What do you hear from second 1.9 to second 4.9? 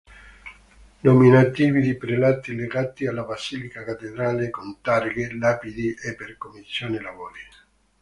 prelati legati alla basilica cattedrale con